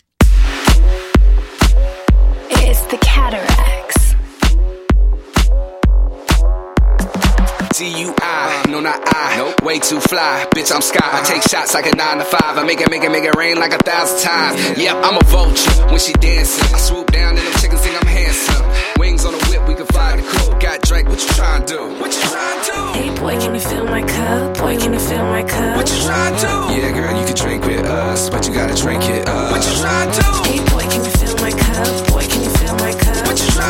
It's 2.70 2.82
the 2.92 2.98
cataracts. 2.98 4.14
D-U-I, 7.80 8.66
no 8.68 8.82
not 8.82 9.00
I, 9.06 9.38
nope. 9.38 9.64
way 9.64 9.80
too 9.80 10.02
fly, 10.02 10.46
bitch 10.52 10.76
I'm 10.76 10.82
sky. 10.82 11.00
I 11.00 11.24
take 11.24 11.44
shots 11.44 11.74
like 11.74 11.86
a 11.86 11.96
nine 11.96 12.18
to 12.18 12.26
five, 12.26 12.58
I 12.58 12.64
make 12.64 12.82
it, 12.82 12.90
make 12.90 13.04
it, 13.04 13.10
make 13.10 13.24
it 13.24 13.38
rain 13.38 13.56
like 13.56 13.72
a 13.72 13.78
thousand 13.78 14.20
times. 14.20 14.78
Yep, 14.78 14.96
I'm 14.98 15.16
a 15.16 15.24
vulture 15.32 15.72
when 15.88 16.00
she 16.00 16.12
dancing. 16.14 16.76
I 16.76 16.78
swoop 16.80 17.10
down 17.10 17.38
and 17.38 17.46
them 17.48 17.54
chickens 17.62 17.80
think 17.80 17.96
I'm 18.02 18.08
handsome. 18.08 18.66
Wings 19.00 19.24
on 19.24 19.34
a 19.34 19.38
whip, 19.48 19.66
we 19.66 19.74
can 19.76 19.86
fly 19.86 20.18
the 20.18 20.24
coop. 20.28 20.60
Got 20.60 20.82
Drake, 20.82 21.08
what 21.08 21.24
you 21.24 21.30
trying 21.40 21.66
to 21.68 21.74
do? 21.74 21.82
What 22.02 22.12
you 22.12 22.22
trying 22.28 22.64
to 22.66 22.72
do? 22.72 23.00
Hey 23.00 23.10
boy, 23.16 23.40
can 23.40 23.56
you 23.56 23.62
fill 23.62 23.86
my 23.86 24.02
cup? 24.04 24.58
Boy, 24.58 24.76
can 24.78 24.92
you 24.92 25.00
fill 25.00 25.24
my 25.24 25.44
cup? 25.44 25.78
What 25.78 25.88
you 25.88 26.04
trying 26.04 26.36
to 26.36 26.42
do? 26.42 26.82
Yeah, 26.82 26.92
girl, 26.92 27.18
you 27.18 27.26
can 27.26 27.36
drink 27.36 27.64
with 27.64 27.86
us, 27.86 28.30
but 28.30 28.46
you 28.46 28.54
gotta 28.54 28.76
drink 28.76 29.04
it 29.08 29.26
up. 29.30 29.52
What 29.56 29.64
you 29.64 29.72
trying 29.80 30.12
to 30.12 30.20
do? 30.20 30.32
Hey 30.52 30.60
boy, 30.68 30.84
can 30.92 31.06
you 31.06 31.12
feel 31.16 31.36
my 31.38 31.52
cup? 31.52 32.17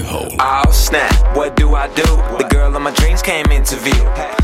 Alcohol. 0.00 0.28
Oh 0.40 0.70
snap, 0.70 1.36
what 1.36 1.56
do 1.56 1.74
I 1.74 1.88
do? 1.94 2.02
The 2.38 2.48
girl 2.50 2.74
of 2.74 2.82
my 2.82 2.92
dreams 2.92 3.22
came 3.22 3.46
into 3.46 3.76
view. 3.76 3.92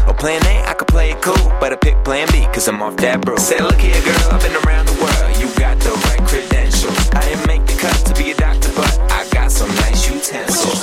Oh, 0.07 0.15
plan 0.17 0.45
A, 0.47 0.69
I 0.69 0.75
could 0.75 0.89
play 0.89 1.13
it 1.13 1.23
cool, 1.23 1.49
but 1.61 1.73
I 1.73 1.77
picked 1.77 2.05
plan 2.05 2.29
B, 2.31 2.45
cause 2.53 2.69
I'm 2.69 2.83
off 2.83 2.97
that 2.99 3.23
brew. 3.23 3.39
Say, 3.39 3.61
look 3.61 3.79
here, 3.79 4.01
girl, 4.03 4.29
I've 4.33 4.43
been 4.43 4.57
around 4.67 4.87
the 4.87 4.97
world, 5.01 5.37
you 5.41 5.49
got 5.59 5.79
the 5.81 5.91
right 6.09 6.21
credentials. 6.29 7.11
I 7.13 7.21
didn't 7.23 7.47
make 7.47 7.65
the 7.67 7.77
cut 7.81 7.97
to 8.07 8.15
be 8.23 8.33
a 8.33 8.37
doctor, 8.37 8.71
but 8.77 9.01
I 9.11 9.27
got 9.31 9.51
some 9.51 9.69
nice 9.77 10.09
utensils. 10.09 10.76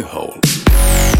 Alcohol. 0.00 1.17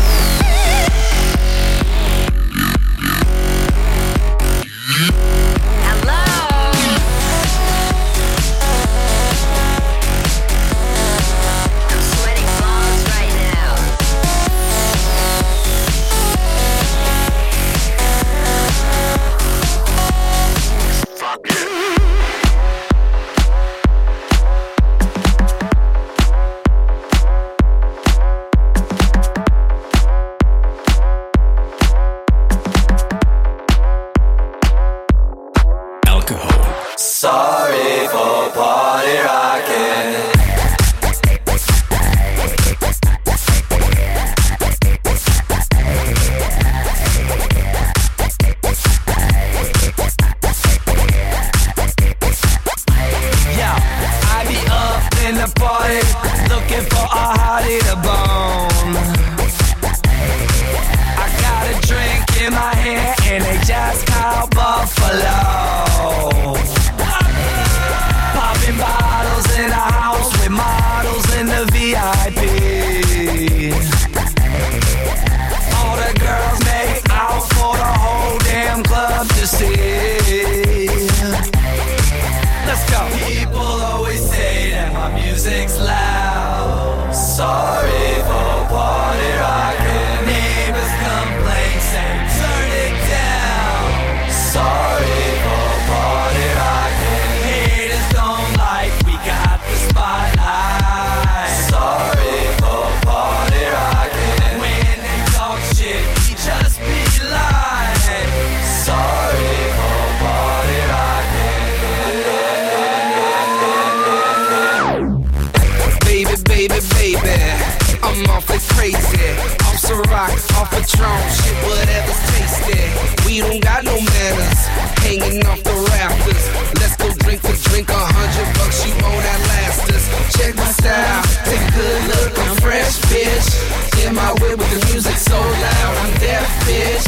Tasty. 122.68 123.26
We 123.26 123.40
don't 123.40 123.60
got 123.60 123.84
no 123.84 123.92
manners, 123.92 124.60
hanging 125.04 125.44
off 125.46 125.62
the 125.62 125.74
rafters. 125.90 126.44
Let's 126.80 126.96
go 126.96 127.12
drink 127.24 127.40
for 127.42 127.56
drink, 127.70 127.88
a 127.88 127.94
hundred 127.94 128.48
bucks, 128.58 128.86
you 128.86 128.92
won't 129.02 129.24
outlast 129.24 129.90
us. 129.92 130.04
Check 130.36 130.56
my 130.56 130.70
style, 130.72 131.22
take 131.44 131.60
a 131.60 131.72
good 131.72 132.02
look, 132.08 132.38
I'm 132.38 132.56
fresh, 132.56 132.98
bitch. 133.10 134.06
In 134.06 134.14
my 134.14 134.32
way 134.40 134.54
with 134.54 134.70
the 134.70 134.86
music 134.92 135.16
so 135.16 135.38
loud, 135.38 135.94
I'm 135.98 136.12
deaf, 136.20 136.46
bitch. 136.66 137.07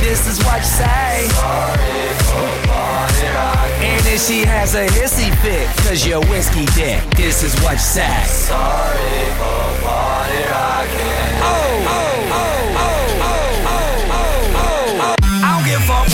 this 0.00 0.26
is 0.26 0.42
what 0.44 0.58
you 0.60 0.66
say. 0.66 1.28
Sorry 1.28 2.08
for 2.26 2.68
party. 2.68 3.26
And 3.80 4.06
if 4.06 4.20
she 4.20 4.44
has 4.44 4.74
a 4.74 4.86
hissy 4.86 5.30
fit, 5.40 5.66
cause 5.84 6.06
you're 6.06 6.24
whiskey 6.26 6.66
dick, 6.74 7.02
this 7.16 7.42
is 7.42 7.54
what 7.62 7.72
you 7.72 7.78
say. 7.78 8.24
Sorry 8.26 9.24
for 9.40 9.64
party 9.84 10.40
rocking. 10.48 11.32
Oh, 11.44 11.89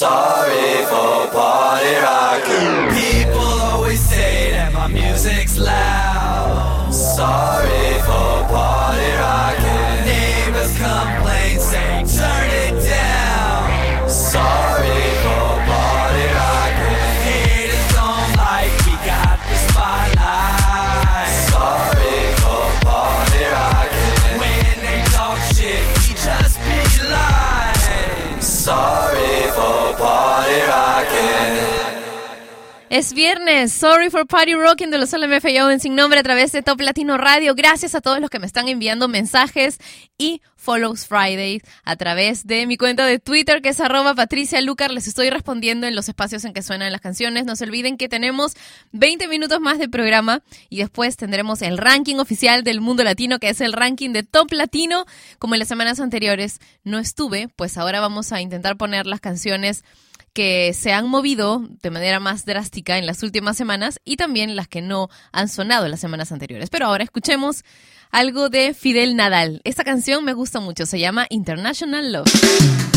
Sorry 0.00 0.82
for 0.86 1.28
party 1.30 1.94
rocking. 1.96 2.88
People 2.96 3.44
always 3.68 4.00
say 4.00 4.50
that 4.52 4.72
my 4.72 4.86
music's 4.86 5.58
loud. 5.58 6.88
Sorry 6.90 8.00
for 8.08 8.48
party 8.48 9.10
rocking. 9.20 10.06
Neighbors 10.08 10.72
complain, 10.78 11.60
say 11.60 12.04
turn 12.16 12.48
it 12.64 12.82
down. 12.82 14.08
Sorry 14.08 14.69
Es 32.90 33.14
viernes, 33.14 33.72
sorry 33.72 34.10
for 34.10 34.26
party 34.26 34.54
rocking 34.54 34.90
de 34.90 34.98
los 34.98 35.12
LMFAO 35.12 35.70
en 35.70 35.78
Sin 35.78 35.94
Nombre 35.94 36.18
a 36.18 36.24
través 36.24 36.50
de 36.50 36.60
Top 36.60 36.80
Latino 36.80 37.16
Radio. 37.18 37.54
Gracias 37.54 37.94
a 37.94 38.00
todos 38.00 38.18
los 38.18 38.30
que 38.30 38.40
me 38.40 38.46
están 38.46 38.66
enviando 38.66 39.06
mensajes 39.06 39.78
y 40.18 40.42
follows 40.56 41.06
Fridays 41.06 41.62
a 41.84 41.94
través 41.94 42.48
de 42.48 42.66
mi 42.66 42.76
cuenta 42.76 43.06
de 43.06 43.20
Twitter 43.20 43.62
que 43.62 43.68
es 43.68 43.80
arroba 43.80 44.16
Patricia 44.16 44.60
Lucar. 44.60 44.90
Les 44.90 45.06
estoy 45.06 45.30
respondiendo 45.30 45.86
en 45.86 45.94
los 45.94 46.08
espacios 46.08 46.44
en 46.44 46.52
que 46.52 46.62
suenan 46.62 46.90
las 46.90 47.00
canciones. 47.00 47.44
No 47.44 47.54
se 47.54 47.62
olviden 47.62 47.96
que 47.96 48.08
tenemos 48.08 48.54
20 48.90 49.28
minutos 49.28 49.60
más 49.60 49.78
de 49.78 49.88
programa 49.88 50.42
y 50.68 50.78
después 50.78 51.16
tendremos 51.16 51.62
el 51.62 51.78
ranking 51.78 52.16
oficial 52.16 52.64
del 52.64 52.80
mundo 52.80 53.04
latino 53.04 53.38
que 53.38 53.50
es 53.50 53.60
el 53.60 53.72
ranking 53.72 54.10
de 54.10 54.24
Top 54.24 54.50
Latino. 54.50 55.04
Como 55.38 55.54
en 55.54 55.60
las 55.60 55.68
semanas 55.68 56.00
anteriores 56.00 56.58
no 56.82 56.98
estuve, 56.98 57.50
pues 57.54 57.78
ahora 57.78 58.00
vamos 58.00 58.32
a 58.32 58.40
intentar 58.40 58.76
poner 58.76 59.06
las 59.06 59.20
canciones 59.20 59.84
que 60.32 60.72
se 60.74 60.92
han 60.92 61.08
movido 61.08 61.66
de 61.82 61.90
manera 61.90 62.20
más 62.20 62.44
drástica 62.44 62.98
en 62.98 63.06
las 63.06 63.22
últimas 63.22 63.56
semanas 63.56 64.00
y 64.04 64.16
también 64.16 64.56
las 64.56 64.68
que 64.68 64.82
no 64.82 65.08
han 65.32 65.48
sonado 65.48 65.84
en 65.84 65.90
las 65.90 66.00
semanas 66.00 66.32
anteriores. 66.32 66.70
Pero 66.70 66.86
ahora 66.86 67.04
escuchemos 67.04 67.64
algo 68.10 68.48
de 68.48 68.74
Fidel 68.74 69.16
Nadal. 69.16 69.60
Esta 69.64 69.84
canción 69.84 70.24
me 70.24 70.32
gusta 70.32 70.60
mucho, 70.60 70.86
se 70.86 70.98
llama 70.98 71.26
International 71.30 72.12
Love. 72.12 72.89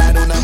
I 0.00 0.12
don't 0.12 0.28
know. 0.28 0.43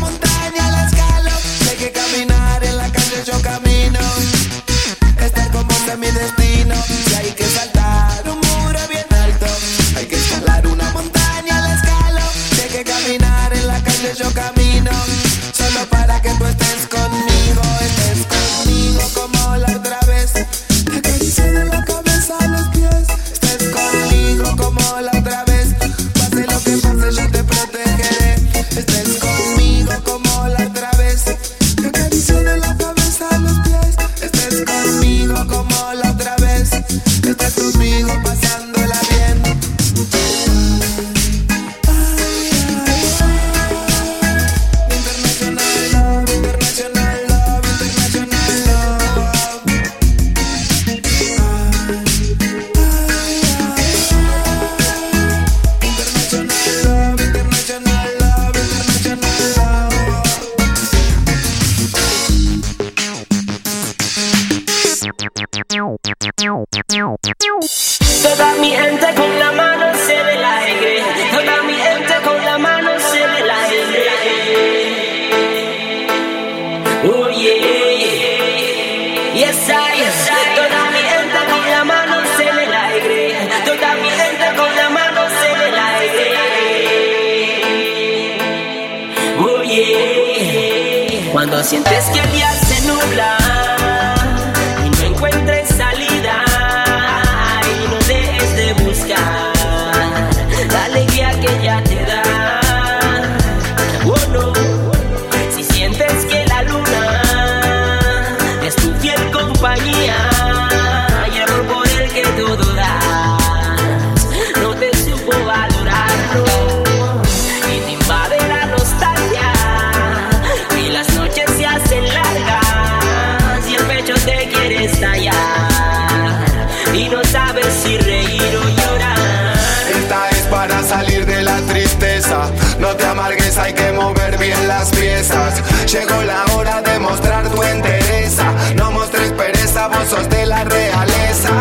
Llegó 135.91 136.21
la 136.23 136.45
hora 136.55 136.81
de 136.81 136.99
mostrar 136.99 137.49
tu 137.49 137.61
entereza. 137.61 138.45
No 138.77 138.91
mostres 138.91 139.33
pereza, 139.33 139.89
vos 139.89 140.07
sos 140.07 140.29
de 140.29 140.45
la 140.45 140.63
realeza. 140.63 141.51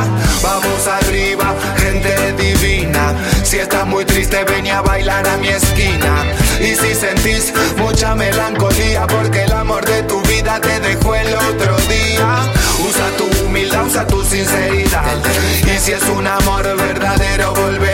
Vamos 0.40 0.86
arriba, 0.86 1.52
gente 1.76 2.32
divina. 2.34 3.12
Si 3.42 3.58
estás 3.58 3.84
muy 3.88 4.04
triste, 4.04 4.44
ven 4.44 4.68
a 4.68 4.82
bailar 4.82 5.26
a 5.26 5.36
mi 5.38 5.48
esquina. 5.48 6.24
Y 6.60 6.76
si 6.76 6.94
sentís 6.94 7.52
mucha 7.76 8.14
melancolía, 8.14 9.04
porque 9.08 9.42
el 9.42 9.52
amor 9.52 9.84
de 9.84 10.04
tu 10.04 10.22
vida 10.22 10.60
te 10.60 10.78
dejó 10.78 11.16
el 11.16 11.34
otro 11.34 11.76
día. 11.88 12.38
Usa 12.88 13.10
tu 13.18 13.44
humildad, 13.44 13.84
usa 13.84 14.06
tu 14.06 14.22
sinceridad. 14.22 15.16
Y 15.64 15.76
si 15.80 15.90
es 15.90 16.04
un 16.04 16.28
amor 16.28 16.62
verdadero, 16.76 17.52
volverá. 17.54 17.89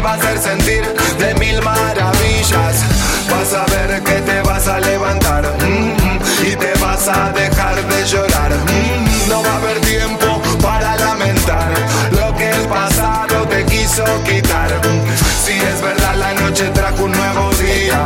Te 0.00 0.06
va 0.06 0.12
a 0.12 0.14
hacer 0.14 0.38
sentir 0.38 0.82
de 1.18 1.34
mil 1.34 1.60
maravillas. 1.60 2.74
Vas 3.28 3.52
a 3.52 3.66
ver 3.66 4.02
que 4.02 4.14
te 4.22 4.40
vas 4.40 4.66
a 4.66 4.80
levantar 4.80 5.44
mm, 5.60 6.46
y 6.46 6.56
te 6.56 6.72
vas 6.80 7.06
a 7.06 7.30
dejar 7.32 7.86
de 7.86 8.06
llorar. 8.06 8.50
Mm, 8.50 9.28
no 9.28 9.42
va 9.42 9.52
a 9.52 9.56
haber 9.56 9.78
tiempo 9.82 10.40
para 10.62 10.96
lamentar 10.96 11.74
lo 12.12 12.34
que 12.34 12.48
el 12.48 12.66
pasado 12.66 13.46
te 13.50 13.62
quiso 13.66 14.04
quitar. 14.24 14.70
Si 15.44 15.52
es 15.52 15.82
verdad, 15.82 16.14
la 16.14 16.32
noche 16.32 16.70
trajo 16.70 17.04
un 17.04 17.12
nuevo 17.12 17.50
día, 17.56 18.00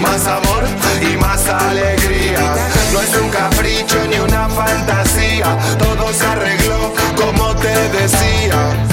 más 0.00 0.26
amor 0.26 0.64
y 1.00 1.16
más 1.18 1.46
alegría. 1.46 2.40
No 2.92 3.00
es 3.00 3.16
un 3.16 3.28
capricho 3.30 3.96
ni 4.10 4.18
una 4.18 4.48
fantasía, 4.48 5.56
todo 5.78 6.12
se 6.12 6.26
arregló 6.26 6.92
como 7.14 7.54
te 7.54 7.74
decía. 7.90 8.87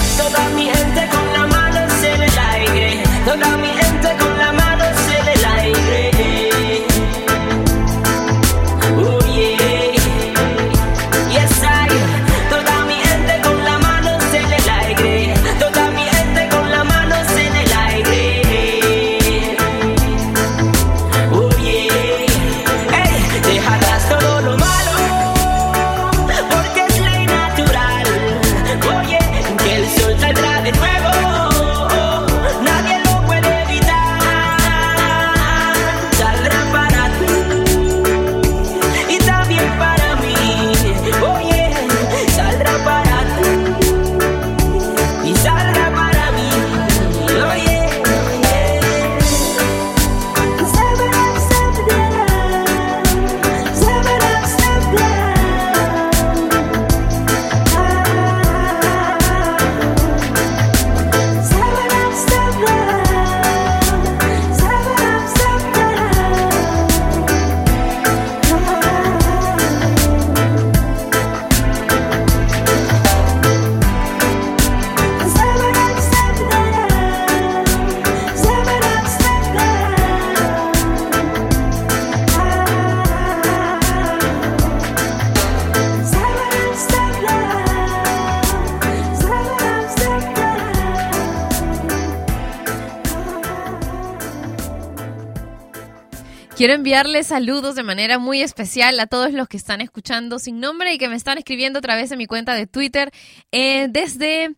Quiero 96.66 96.78
enviarles 96.78 97.28
saludos 97.28 97.76
de 97.76 97.84
manera 97.84 98.18
muy 98.18 98.42
especial 98.42 99.00
a 99.00 99.06
todos 99.06 99.32
los 99.34 99.48
que 99.48 99.56
están 99.56 99.82
escuchando 99.82 100.40
sin 100.40 100.60
nombre 100.60 100.92
y 100.92 100.98
que 100.98 101.08
me 101.10 101.16
están 101.16 101.38
escribiendo 101.38 101.78
a 101.78 101.82
través 101.84 102.10
de 102.10 102.18
mi 102.18 102.26
cuenta 102.26 102.56
de 102.56 102.66
Twitter 102.66 103.12
eh, 103.52 103.86
desde 103.88 104.56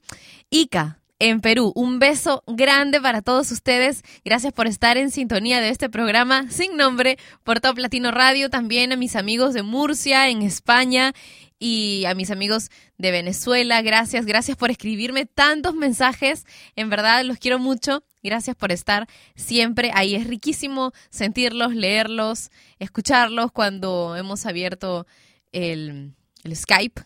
Ica. 0.50 1.02
En 1.20 1.42
Perú, 1.42 1.74
un 1.76 2.00
beso 2.00 2.46
grande 2.48 3.02
para 3.02 3.22
todos 3.22 3.52
ustedes. 3.52 4.04
Gracias 4.24 4.54
por 4.54 4.68
estar 4.68 4.96
en 4.96 5.12
sintonía 5.12 5.60
de 5.60 5.68
este 5.68 5.90
programa 5.90 6.50
sin 6.50 6.78
nombre 6.78 7.18
por 7.44 7.60
Top 7.60 7.78
Latino 7.78 8.12
Radio. 8.12 8.50
También 8.50 8.94
a 8.94 8.96
mis 8.96 9.18
amigos 9.18 9.54
de 9.54 9.64
Murcia, 9.64 10.30
en 10.30 10.44
España 10.44 11.12
y 11.60 12.06
a 12.06 12.16
mis 12.16 12.32
amigos 12.32 12.70
de 12.98 13.12
Venezuela. 13.12 13.82
Gracias, 13.82 14.26
gracias 14.26 14.56
por 14.56 14.72
escribirme 14.72 15.26
tantos 15.26 15.76
mensajes. 15.76 16.46
En 16.78 16.90
verdad 16.90 17.26
los 17.26 17.38
quiero 17.38 17.60
mucho. 17.60 18.02
Gracias 18.28 18.58
por 18.58 18.74
estar 18.74 19.08
siempre 19.36 19.90
ahí. 19.94 20.16
Es 20.16 20.28
riquísimo 20.28 20.92
sentirlos, 21.10 21.74
leerlos, 21.74 22.52
escucharlos 22.78 23.54
cuando 23.54 24.18
hemos 24.18 24.46
abierto 24.46 25.08
el, 25.54 26.14
el 26.44 26.56
Skype. 26.58 27.04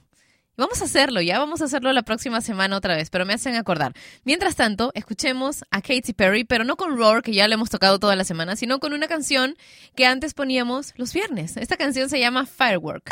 Vamos 0.57 0.81
a 0.81 0.85
hacerlo, 0.85 1.21
ya 1.21 1.37
vamos 1.37 1.61
a 1.61 1.65
hacerlo 1.65 1.93
la 1.93 2.01
próxima 2.01 2.41
semana 2.41 2.75
otra 2.75 2.95
vez, 2.95 3.09
pero 3.09 3.25
me 3.25 3.33
hacen 3.33 3.55
acordar. 3.55 3.93
Mientras 4.25 4.55
tanto, 4.55 4.91
escuchemos 4.95 5.63
a 5.71 5.81
Katy 5.81 6.13
Perry, 6.13 6.43
pero 6.43 6.63
no 6.63 6.75
con 6.75 6.97
Roar, 6.97 7.21
que 7.21 7.33
ya 7.33 7.47
lo 7.47 7.53
hemos 7.53 7.69
tocado 7.69 7.99
toda 7.99 8.15
la 8.15 8.23
semana, 8.23 8.55
sino 8.55 8.79
con 8.79 8.93
una 8.93 9.07
canción 9.07 9.55
que 9.95 10.05
antes 10.05 10.33
poníamos 10.33 10.93
los 10.97 11.13
viernes. 11.13 11.55
Esta 11.55 11.77
canción 11.77 12.09
se 12.09 12.19
llama 12.19 12.47
Firework. 12.47 13.11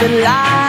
the 0.00 0.08
light. 0.08 0.59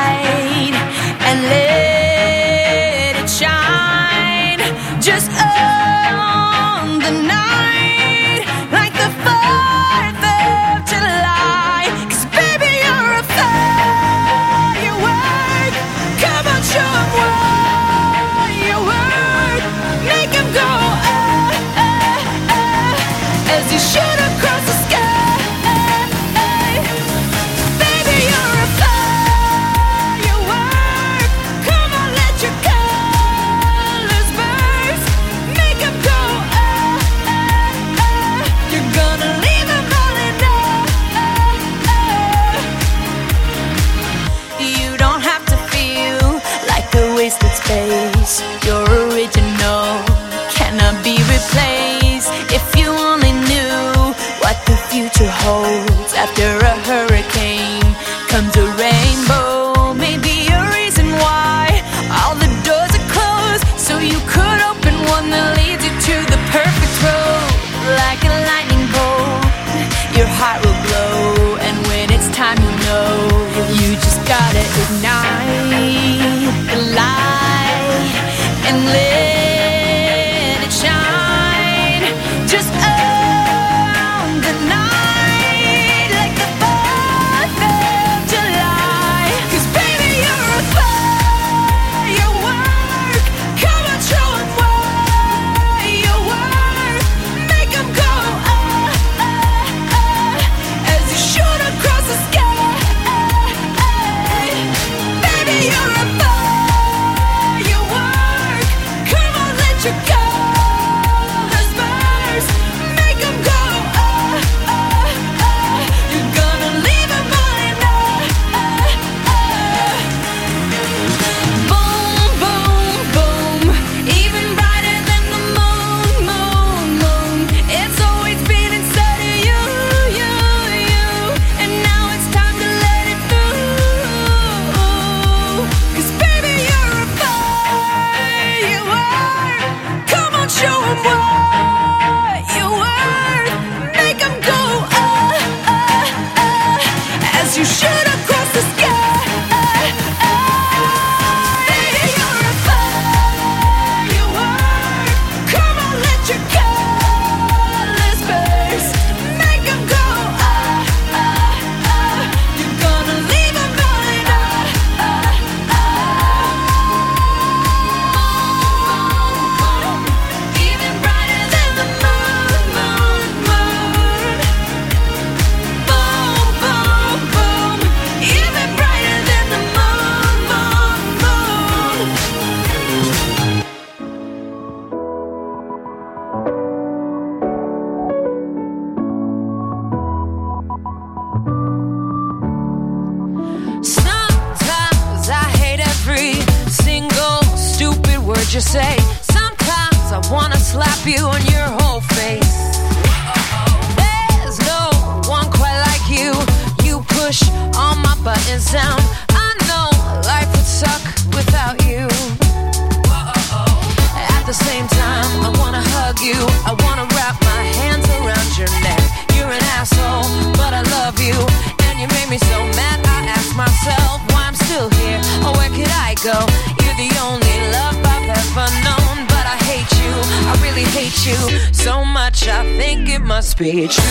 must 233.41 233.57
be 233.57 233.87
true 233.87 234.03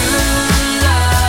love. 0.83 1.20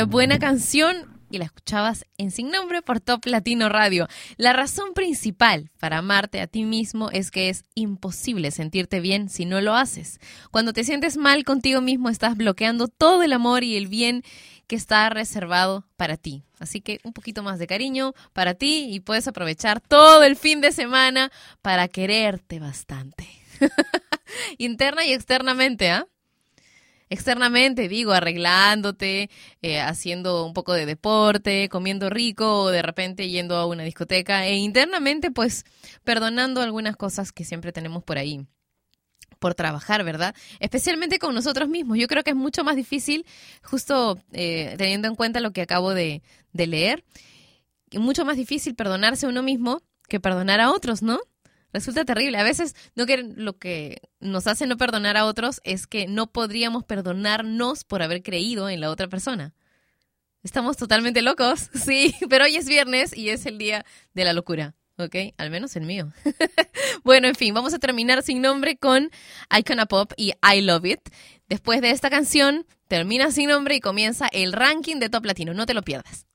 Qué 0.00 0.04
buena 0.04 0.38
canción. 0.38 1.20
Y 1.30 1.36
la 1.36 1.44
escuchabas 1.44 2.06
en 2.16 2.30
Sin 2.30 2.50
Nombre 2.50 2.80
por 2.80 3.00
Top 3.00 3.26
Latino 3.26 3.68
Radio. 3.68 4.08
La 4.38 4.54
razón 4.54 4.94
principal 4.94 5.70
para 5.78 5.98
amarte 5.98 6.40
a 6.40 6.46
ti 6.46 6.64
mismo 6.64 7.10
es 7.10 7.30
que 7.30 7.50
es 7.50 7.64
imposible 7.74 8.50
sentirte 8.50 9.00
bien 9.00 9.28
si 9.28 9.44
no 9.44 9.60
lo 9.60 9.74
haces. 9.74 10.18
Cuando 10.50 10.72
te 10.72 10.84
sientes 10.84 11.18
mal 11.18 11.44
contigo 11.44 11.82
mismo 11.82 12.08
estás 12.08 12.34
bloqueando 12.34 12.88
todo 12.88 13.22
el 13.22 13.34
amor 13.34 13.62
y 13.62 13.76
el 13.76 13.88
bien 13.88 14.24
que 14.66 14.74
está 14.74 15.10
reservado 15.10 15.86
para 15.98 16.16
ti. 16.16 16.44
Así 16.58 16.80
que 16.80 16.98
un 17.04 17.12
poquito 17.12 17.42
más 17.42 17.58
de 17.58 17.66
cariño 17.66 18.14
para 18.32 18.54
ti 18.54 18.86
y 18.88 19.00
puedes 19.00 19.28
aprovechar 19.28 19.82
todo 19.82 20.22
el 20.24 20.34
fin 20.34 20.62
de 20.62 20.72
semana 20.72 21.30
para 21.60 21.88
quererte 21.88 22.58
bastante. 22.58 23.28
Interna 24.56 25.04
y 25.04 25.12
externamente, 25.12 25.90
¿ah? 25.90 26.06
Externamente, 27.10 27.88
digo, 27.88 28.12
arreglándote, 28.12 29.28
eh, 29.62 29.80
haciendo 29.80 30.46
un 30.46 30.54
poco 30.54 30.72
de 30.72 30.86
deporte, 30.86 31.68
comiendo 31.68 32.08
rico 32.08 32.62
o 32.62 32.70
de 32.70 32.82
repente 32.82 33.28
yendo 33.28 33.56
a 33.56 33.66
una 33.66 33.82
discoteca 33.82 34.46
e 34.46 34.56
internamente 34.56 35.30
pues 35.30 35.64
perdonando 36.04 36.62
algunas 36.62 36.96
cosas 36.96 37.32
que 37.32 37.44
siempre 37.44 37.72
tenemos 37.72 38.02
por 38.02 38.16
ahí 38.16 38.46
por 39.38 39.54
trabajar, 39.54 40.04
¿verdad? 40.04 40.34
Especialmente 40.60 41.18
con 41.18 41.34
nosotros 41.34 41.68
mismos. 41.68 41.98
Yo 41.98 42.08
creo 42.08 42.22
que 42.22 42.30
es 42.30 42.36
mucho 42.36 42.62
más 42.62 42.76
difícil, 42.76 43.24
justo 43.62 44.18
eh, 44.32 44.74
teniendo 44.76 45.08
en 45.08 45.14
cuenta 45.14 45.40
lo 45.40 45.52
que 45.52 45.62
acabo 45.62 45.94
de, 45.94 46.22
de 46.52 46.66
leer, 46.66 47.04
mucho 47.92 48.24
más 48.24 48.36
difícil 48.36 48.74
perdonarse 48.74 49.26
a 49.26 49.30
uno 49.30 49.42
mismo 49.42 49.82
que 50.08 50.20
perdonar 50.20 50.60
a 50.60 50.70
otros, 50.70 51.02
¿no? 51.02 51.20
Resulta 51.72 52.04
terrible. 52.04 52.38
A 52.38 52.42
veces 52.42 52.74
no 52.94 53.06
que 53.06 53.18
lo 53.18 53.58
que 53.58 54.02
nos 54.18 54.46
hace 54.46 54.66
no 54.66 54.76
perdonar 54.76 55.16
a 55.16 55.26
otros 55.26 55.60
es 55.64 55.86
que 55.86 56.06
no 56.06 56.32
podríamos 56.32 56.84
perdonarnos 56.84 57.84
por 57.84 58.02
haber 58.02 58.22
creído 58.22 58.68
en 58.68 58.80
la 58.80 58.90
otra 58.90 59.08
persona. 59.08 59.54
Estamos 60.42 60.76
totalmente 60.76 61.22
locos, 61.22 61.70
sí, 61.74 62.14
pero 62.28 62.44
hoy 62.44 62.56
es 62.56 62.66
viernes 62.66 63.16
y 63.16 63.28
es 63.28 63.46
el 63.46 63.58
día 63.58 63.84
de 64.14 64.24
la 64.24 64.32
locura, 64.32 64.74
¿ok? 64.96 65.14
Al 65.36 65.50
menos 65.50 65.76
el 65.76 65.84
mío. 65.84 66.12
bueno, 67.04 67.28
en 67.28 67.34
fin, 67.34 67.52
vamos 67.54 67.74
a 67.74 67.78
terminar 67.78 68.22
sin 68.22 68.40
nombre 68.40 68.76
con 68.76 69.10
Icona 69.56 69.86
Pop 69.86 70.12
y 70.16 70.32
I 70.42 70.62
Love 70.62 70.86
It. 70.86 71.00
Después 71.48 71.80
de 71.82 71.90
esta 71.90 72.10
canción, 72.10 72.66
termina 72.88 73.30
sin 73.30 73.50
nombre 73.50 73.74
y 73.74 73.80
comienza 73.80 74.28
el 74.32 74.52
ranking 74.52 74.96
de 74.96 75.10
Top 75.10 75.24
Latino. 75.24 75.52
No 75.52 75.66
te 75.66 75.74
lo 75.74 75.82
pierdas. 75.82 76.26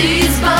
she's 0.00 0.40
by 0.40 0.59